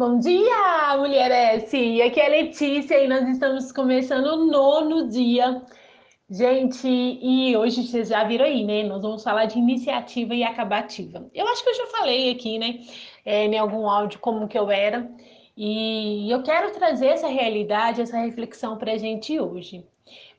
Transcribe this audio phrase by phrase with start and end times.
[0.00, 2.00] Bom dia, mulher S!
[2.00, 5.60] Aqui é a Letícia e nós estamos começando o nono dia.
[6.30, 8.82] Gente, e hoje vocês já viram aí, né?
[8.84, 11.28] Nós vamos falar de iniciativa e acabativa.
[11.34, 12.80] Eu acho que eu já falei aqui, né?
[13.26, 15.06] É, em algum áudio como que eu era.
[15.54, 19.84] E eu quero trazer essa realidade, essa reflexão para a gente hoje.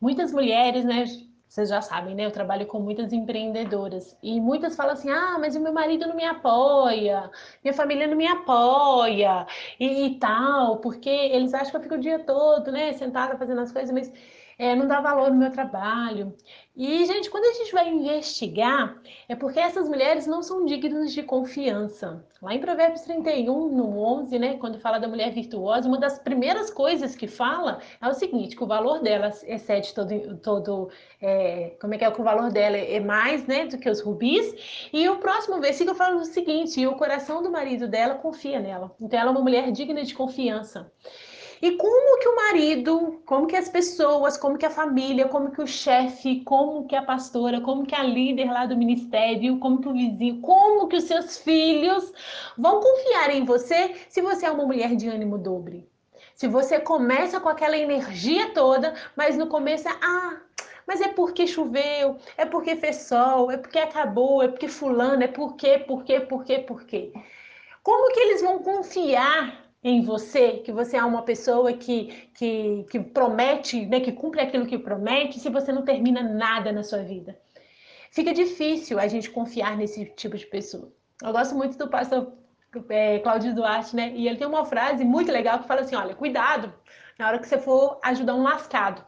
[0.00, 1.04] Muitas mulheres, né?
[1.50, 2.24] Vocês já sabem, né?
[2.24, 6.14] Eu trabalho com muitas empreendedoras e muitas falam assim: ah, mas o meu marido não
[6.14, 7.28] me apoia,
[7.64, 9.44] minha família não me apoia
[9.78, 13.60] e, e tal, porque eles acham que eu fico o dia todo, né, sentada fazendo
[13.62, 14.12] as coisas, mas
[14.60, 16.36] é, não dá valor no meu trabalho.
[16.76, 21.22] E, gente, quando a gente vai investigar, é porque essas mulheres não são dignas de
[21.22, 22.22] confiança.
[22.42, 26.70] Lá em Provérbios 31, no 11, né, quando fala da mulher virtuosa, uma das primeiras
[26.70, 30.90] coisas que fala é o seguinte, que o valor dela excede todo, todo
[31.22, 34.02] é, como é que é, que o valor dela é mais, né, do que os
[34.02, 34.90] rubis.
[34.92, 38.94] E o próximo versículo fala o seguinte, e o coração do marido dela confia nela.
[39.00, 40.92] Então, ela é uma mulher digna de confiança.
[41.62, 45.60] E como que o marido, como que as pessoas, como que a família, como que
[45.60, 49.88] o chefe, como que a pastora, como que a líder lá do ministério, como que
[49.88, 52.12] o vizinho, como que os seus filhos
[52.56, 55.86] vão confiar em você se você é uma mulher de ânimo dobre?
[56.34, 60.40] Se você começa com aquela energia toda, mas no começo é, ah,
[60.86, 65.28] mas é porque choveu, é porque fez sol, é porque acabou, é porque fulano, é
[65.28, 67.12] porque, porque, porque, porque.
[67.82, 73.00] Como que eles vão confiar em você, que você é uma pessoa que, que, que
[73.00, 77.38] promete, né, que cumpre aquilo que promete, se você não termina nada na sua vida.
[78.10, 80.92] Fica difícil a gente confiar nesse tipo de pessoa.
[81.22, 82.32] Eu gosto muito do pastor
[82.88, 84.12] é, Cláudio Duarte, né?
[84.14, 86.72] E ele tem uma frase muito legal que fala assim: olha, cuidado
[87.18, 89.04] na hora que você for ajudar um lascado.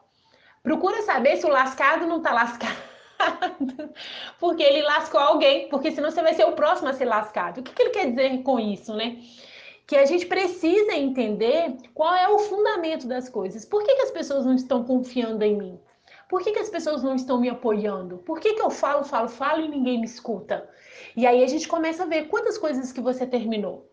[0.62, 2.76] Procura saber se o lascado não está lascado.
[4.38, 7.58] porque ele lascou alguém, porque senão você vai ser o próximo a ser lascado.
[7.58, 9.18] O que, que ele quer dizer com isso, né?
[9.92, 13.62] Que a gente precisa entender qual é o fundamento das coisas.
[13.66, 15.78] Por que, que as pessoas não estão confiando em mim?
[16.30, 18.16] Por que, que as pessoas não estão me apoiando?
[18.16, 20.66] Por que, que eu falo, falo, falo e ninguém me escuta?
[21.14, 23.86] E aí a gente começa a ver quantas coisas que você terminou.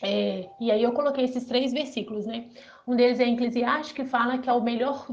[0.00, 2.48] É, e aí eu coloquei esses três versículos, né?
[2.86, 5.08] Um deles é Eclesiastes, que fala que a melhor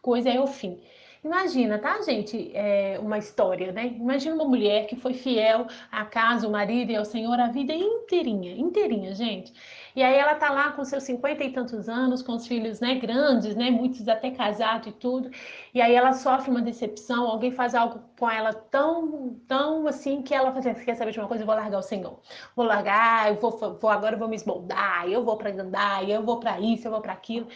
[0.00, 0.82] coisa é o fim.
[1.24, 2.50] Imagina, tá, gente?
[2.54, 3.86] É uma história, né?
[3.86, 7.72] Imagina uma mulher que foi fiel à casa, ao marido e ao Senhor a vida
[7.72, 9.52] inteirinha, inteirinha, gente.
[9.94, 12.94] E aí ela tá lá com seus cinquenta e tantos anos, com os filhos, né,
[12.94, 15.30] grandes, né, muitos até casados e tudo.
[15.74, 20.34] E aí ela sofre uma decepção, alguém faz algo com ela tão, tão assim que
[20.34, 21.42] ela fala assim, quer saber de uma coisa?
[21.42, 22.18] Eu vou largar o Senhor.
[22.56, 26.22] Vou largar, eu vou, vou agora eu vou me esmoldar, eu vou para Gandaia, eu
[26.22, 27.48] vou para isso, eu vou para aquilo.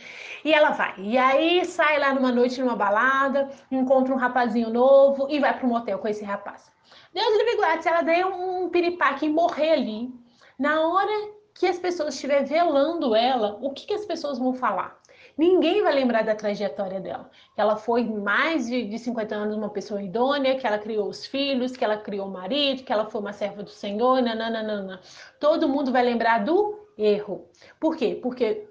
[0.45, 0.95] E ela vai.
[0.99, 5.67] E aí sai lá numa noite numa balada, encontra um rapazinho novo e vai para
[5.67, 6.71] um motel com esse rapaz.
[7.13, 10.13] Deus livre guarde, se ela der um piripaque e morrer ali,
[10.59, 15.01] na hora que as pessoas estiver velando ela, o que, que as pessoas vão falar?
[15.37, 17.31] Ninguém vai lembrar da trajetória dela.
[17.55, 21.27] Que ela foi mais de, de 50 anos uma pessoa idônea, que ela criou os
[21.27, 25.01] filhos, que ela criou o marido, que ela foi uma serva do Senhor, nananana.
[25.39, 27.47] Todo mundo vai lembrar do erro.
[27.79, 28.19] Por quê?
[28.23, 28.67] Porque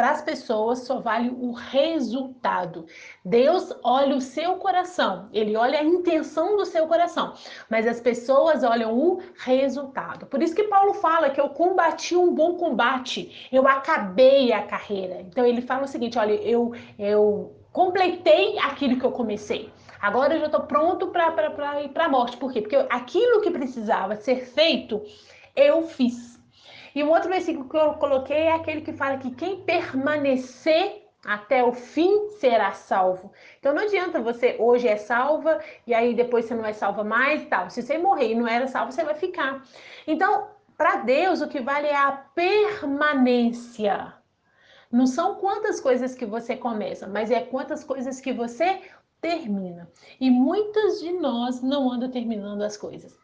[0.00, 2.86] para as pessoas só vale o resultado.
[3.22, 7.34] Deus olha o seu coração, ele olha a intenção do seu coração,
[7.68, 10.24] mas as pessoas olham o resultado.
[10.24, 15.20] Por isso que Paulo fala que eu combati um bom combate, eu acabei a carreira.
[15.20, 19.70] Então ele fala o seguinte: olha, eu, eu completei aquilo que eu comecei.
[20.00, 22.38] Agora eu já estou pronto para ir para a morte.
[22.38, 22.62] Por quê?
[22.62, 25.02] Porque aquilo que precisava ser feito,
[25.54, 26.39] eu fiz.
[26.94, 31.62] E um outro versículo que eu coloquei é aquele que fala que quem permanecer até
[31.62, 33.30] o fim será salvo.
[33.58, 37.42] Então não adianta você hoje é salva e aí depois você não é salva mais
[37.42, 37.70] e tal.
[37.70, 39.62] Se você morrer e não era salvo, você vai ficar.
[40.06, 44.14] Então, para Deus, o que vale é a permanência.
[44.90, 48.80] Não são quantas coisas que você começa, mas é quantas coisas que você
[49.20, 49.88] termina.
[50.18, 53.16] E muitas de nós não andam terminando as coisas.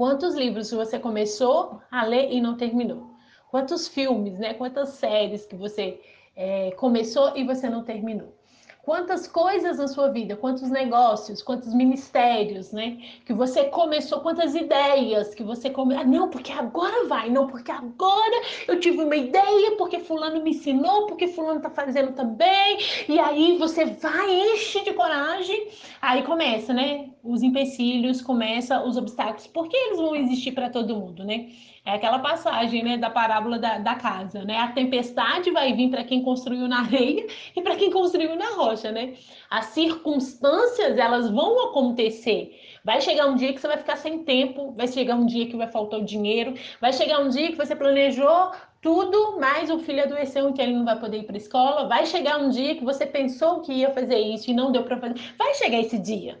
[0.00, 3.10] Quantos livros você começou a ler e não terminou?
[3.50, 4.54] Quantos filmes, né?
[4.54, 6.00] Quantas séries que você
[6.34, 8.34] é, começou e você não terminou?
[8.82, 12.96] Quantas coisas na sua vida, quantos negócios, quantos ministérios, né?
[13.26, 16.02] Que você começou, quantas ideias que você começou.
[16.02, 20.52] Ah, não, porque agora vai, não, porque agora eu tive uma ideia, porque fulano me
[20.52, 22.78] ensinou, porque fulano tá fazendo também.
[23.06, 25.68] E aí você vai, enche de coragem.
[26.00, 27.09] Aí começa, né?
[27.22, 29.46] Os empecilhos, começa os obstáculos.
[29.46, 31.50] Porque eles vão existir para todo mundo, né?
[31.84, 34.58] É aquela passagem, né, da parábola da, da casa, né?
[34.58, 37.26] A tempestade vai vir para quem construiu na areia
[37.56, 39.14] e para quem construiu na rocha, né?
[39.50, 42.54] As circunstâncias, elas vão acontecer.
[42.84, 45.56] Vai chegar um dia que você vai ficar sem tempo, vai chegar um dia que
[45.56, 50.02] vai faltar o dinheiro, vai chegar um dia que você planejou tudo, mas o filho
[50.02, 51.88] adoeceu, então ele não vai poder ir para a escola.
[51.88, 54.98] Vai chegar um dia que você pensou que ia fazer isso e não deu para
[54.98, 55.14] fazer.
[55.38, 56.40] Vai chegar esse dia.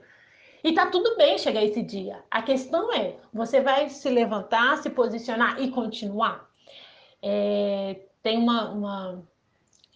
[0.62, 2.22] E tá tudo bem chegar esse dia.
[2.30, 6.48] A questão é, você vai se levantar, se posicionar e continuar?
[7.22, 9.24] É, tem uma, uma,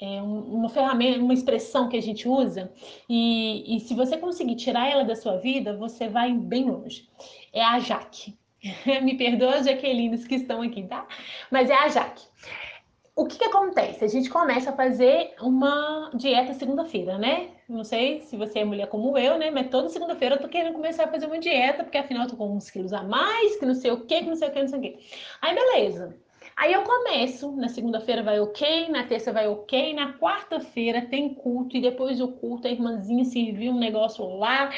[0.00, 2.72] é, uma ferramenta, uma expressão que a gente usa,
[3.08, 7.08] e, e se você conseguir tirar ela da sua vida, você vai bem longe.
[7.52, 8.36] É a Jaque.
[9.02, 11.06] Me perdoa as Jaquelines que estão aqui, tá?
[11.50, 12.24] Mas é a Jaque.
[13.16, 14.04] O que, que acontece?
[14.04, 17.50] A gente começa a fazer uma dieta segunda-feira, né?
[17.68, 19.52] Não sei se você é mulher como eu, né?
[19.52, 22.36] Mas toda segunda-feira eu tô querendo começar a fazer uma dieta, porque afinal eu tô
[22.36, 24.60] com uns quilos a mais, que não sei o que, que não sei o que,
[24.60, 24.98] não sei o que.
[25.40, 26.16] Aí beleza.
[26.56, 31.76] Aí eu começo, na segunda-feira vai ok, na terça vai ok, na quarta-feira tem culto,
[31.76, 34.70] e depois do culto a irmãzinha serviu um negócio lá,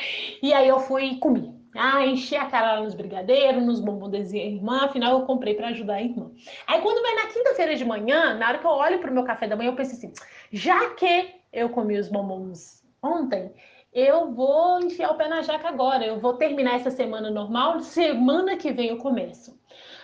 [0.43, 1.56] e aí eu fui comi.
[1.77, 5.69] Ah, enchi a cara lá nos brigadeiros, nos bombons da irmã, afinal eu comprei para
[5.69, 6.31] ajudar a irmã.
[6.67, 9.47] Aí quando vai na quinta-feira de manhã, na hora que eu olho pro meu café
[9.47, 10.13] da manhã, eu penso assim,
[10.53, 13.53] já que eu comi os bombons ontem,
[13.93, 18.57] eu vou enfiar o pé na jaca agora, eu vou terminar essa semana normal, semana
[18.57, 19.59] que vem eu começo.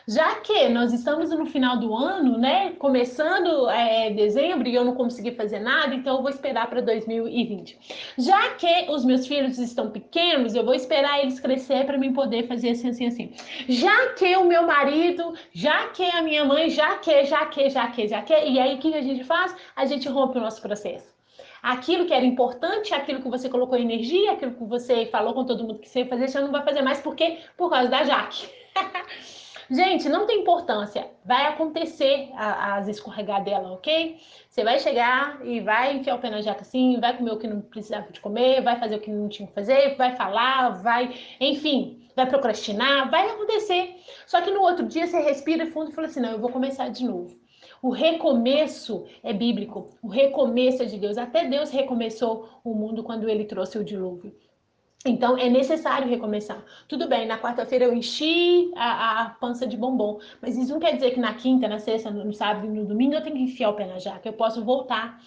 [0.06, 2.72] Já que nós estamos no final do ano, né?
[2.78, 7.78] Começando é, dezembro e eu não consegui fazer nada, então eu vou esperar para 2020.
[8.18, 12.48] Já que os meus filhos estão pequenos, eu vou esperar eles crescer para mim poder
[12.48, 13.32] fazer assim, assim, assim.
[13.68, 17.86] Já que o meu marido, já que a minha mãe, já que, já que, já
[17.88, 19.54] que, já que, e aí o que a gente faz?
[19.76, 21.12] A gente rompe o nosso processo
[21.62, 25.62] aquilo que era importante, aquilo que você colocou energia, aquilo que você falou com todo
[25.62, 28.48] mundo que você ia fazer, já não vai fazer mais porque por causa da Jaque.
[29.70, 31.08] Gente, não tem importância.
[31.24, 34.18] Vai acontecer as escorregadelas, ok?
[34.48, 37.46] Você vai chegar e vai enfiar o pé na jaca assim, vai comer o que
[37.46, 41.14] não precisava de comer, vai fazer o que não tinha que fazer, vai falar, vai,
[41.40, 43.96] enfim, vai procrastinar, vai acontecer.
[44.26, 46.88] Só que no outro dia você respira fundo e fala assim: não, eu vou começar
[46.88, 47.40] de novo.
[47.80, 51.18] O recomeço é bíblico, o recomeço é de Deus.
[51.18, 54.34] Até Deus recomeçou o mundo quando ele trouxe o dilúvio.
[55.04, 56.64] Então é necessário recomeçar.
[56.86, 60.94] Tudo bem, na quarta-feira eu enchi a, a, pança de bombom, mas isso não quer
[60.94, 63.70] dizer que na quinta, na sexta, no sábado e no domingo eu tenho que enfiar
[63.70, 64.28] o pé na jaca.
[64.28, 65.20] Eu posso voltar.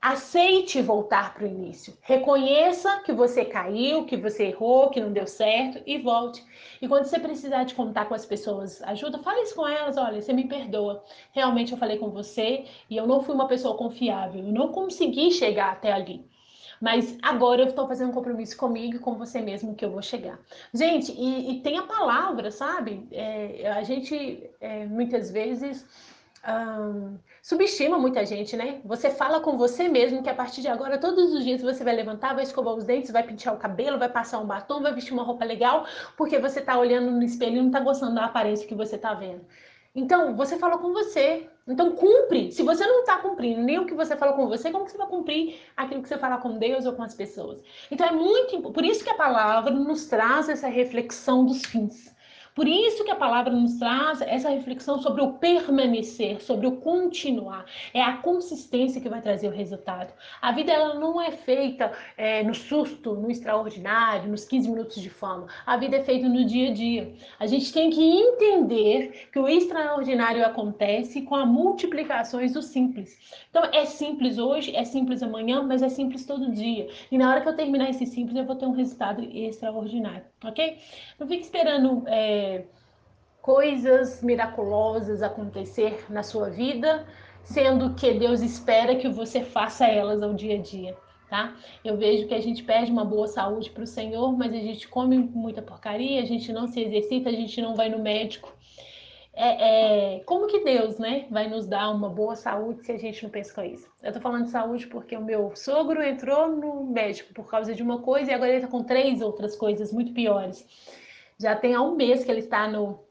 [0.00, 1.96] Aceite voltar para o início.
[2.02, 6.44] Reconheça que você caiu, que você errou, que não deu certo e volte.
[6.80, 9.96] E quando você precisar de contar com as pessoas, ajuda, fale isso com elas.
[9.96, 11.04] Olha, você me perdoa.
[11.32, 14.44] Realmente eu falei com você e eu não fui uma pessoa confiável.
[14.44, 16.24] Eu não consegui chegar até ali.
[16.82, 20.02] Mas agora eu estou fazendo um compromisso comigo e com você mesmo que eu vou
[20.02, 20.36] chegar.
[20.74, 23.06] Gente, e, e tem a palavra, sabe?
[23.12, 25.86] É, a gente é, muitas vezes.
[27.40, 28.80] subestima muita gente, né?
[28.84, 31.94] Você fala com você mesmo que a partir de agora, todos os dias você vai
[31.94, 35.12] levantar, vai escovar os dentes, vai pentear o cabelo, vai passar um batom, vai vestir
[35.12, 35.86] uma roupa legal,
[36.16, 39.14] porque você tá olhando no espelho e não tá gostando da aparência que você tá
[39.14, 39.44] vendo.
[39.94, 41.48] Então, você falou com você.
[41.68, 42.50] Então, cumpre.
[42.50, 44.98] Se você não está cumprindo nem o que você falou com você, como que você
[44.98, 47.62] vai cumprir aquilo que você fala com Deus ou com as pessoas?
[47.90, 48.72] Então, é muito.
[48.72, 52.12] Por isso que a palavra nos traz essa reflexão dos fins.
[52.54, 57.64] Por isso que a palavra nos traz essa reflexão sobre o permanecer, sobre o continuar.
[57.94, 60.12] É a consistência que vai trazer o resultado.
[60.40, 65.08] A vida ela não é feita é, no susto, no extraordinário, nos 15 minutos de
[65.08, 65.46] fama.
[65.64, 67.14] A vida é feita no dia a dia.
[67.40, 73.18] A gente tem que entender que o extraordinário acontece com as multiplicações do simples.
[73.48, 76.86] Então é simples hoje, é simples amanhã, mas é simples todo dia.
[77.10, 80.76] E na hora que eu terminar esse simples, eu vou ter um resultado extraordinário, ok?
[81.18, 82.02] Não fique esperando.
[82.06, 82.41] É,
[83.40, 87.06] coisas miraculosas acontecer na sua vida,
[87.42, 90.96] sendo que Deus espera que você faça elas ao dia a dia.
[91.28, 91.56] Tá?
[91.82, 94.86] Eu vejo que a gente perde uma boa saúde para o Senhor, mas a gente
[94.86, 98.52] come muita porcaria, a gente não se exercita, a gente não vai no médico.
[99.34, 103.22] É, é, como que Deus, né, vai nos dar uma boa saúde se a gente
[103.22, 103.88] não pensa isso?
[104.02, 107.82] Eu tô falando de saúde porque o meu sogro entrou no médico por causa de
[107.82, 110.66] uma coisa e agora ele tá com três outras coisas muito piores.
[111.42, 113.04] Já tem há um mês que ele está no,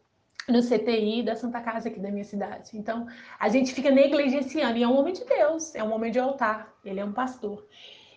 [0.48, 2.72] no CTI da Santa Casa aqui da minha cidade.
[2.74, 3.08] Então,
[3.38, 6.74] a gente fica negligenciando, e é um homem de Deus, é um homem de altar,
[6.86, 7.68] ele é um pastor.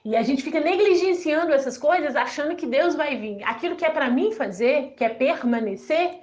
[0.05, 3.43] E a gente fica negligenciando essas coisas, achando que Deus vai vir.
[3.43, 6.21] Aquilo que é para mim fazer, que é permanecer,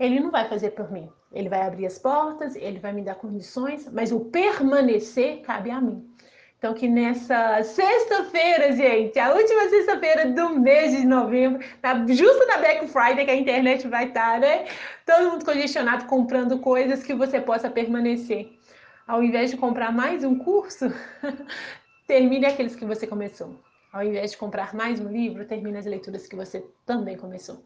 [0.00, 1.08] ele não vai fazer por mim.
[1.30, 5.80] Ele vai abrir as portas, ele vai me dar condições, mas o permanecer cabe a
[5.80, 6.10] mim.
[6.58, 12.56] Então, que nessa sexta-feira, gente, a última sexta-feira do mês de novembro, tá justo na
[12.56, 14.66] Black Friday, que a internet vai estar, né?
[15.04, 18.58] Todo mundo congestionado comprando coisas que você possa permanecer.
[19.06, 20.86] Ao invés de comprar mais um curso,
[22.08, 23.54] termine aqueles que você começou.
[23.92, 27.62] Ao invés de comprar mais um livro, termine as leituras que você também começou.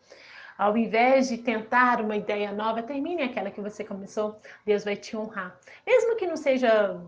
[0.58, 5.16] Ao invés de tentar uma ideia nova, termine aquela que você começou, Deus vai te
[5.16, 5.56] honrar.
[5.86, 7.00] Mesmo que não seja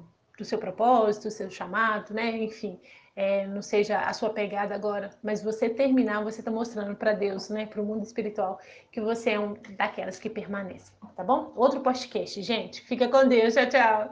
[0.45, 2.37] seu propósito, seu chamado, né?
[2.39, 2.79] Enfim,
[3.15, 7.49] é, não seja a sua pegada agora, mas você terminar, você está mostrando para Deus,
[7.49, 8.59] né, para o mundo espiritual,
[8.91, 11.53] que você é um daquelas que permanecem, tá bom?
[11.55, 12.81] Outro podcast, gente.
[12.83, 14.11] Fica com Deus, tchau, tchau.